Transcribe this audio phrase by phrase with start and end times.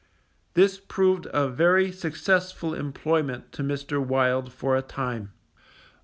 [0.55, 4.03] This proved a very successful employment to Mr.
[4.03, 5.31] Wild for a time.